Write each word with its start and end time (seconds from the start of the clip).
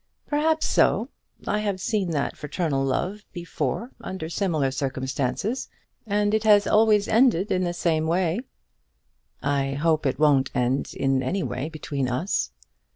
"Perhaps 0.25 0.65
so. 0.65 1.09
I 1.45 1.59
have 1.59 1.79
seen 1.79 2.09
that 2.09 2.35
fraternal 2.35 2.83
love 2.83 3.23
before 3.33 3.91
under 4.01 4.29
similar 4.29 4.71
circumstances, 4.71 5.69
and 6.07 6.33
it 6.33 6.43
has 6.43 6.65
always 6.65 7.07
ended 7.07 7.51
in 7.51 7.65
the 7.65 7.71
same 7.75 8.07
way." 8.07 8.39
"I 9.43 9.73
hope 9.73 10.07
it 10.07 10.17
won't 10.17 10.49
end 10.55 10.95
in 10.95 11.21
any 11.21 11.43
way 11.43 11.69
between 11.69 12.07
us." 12.09 12.51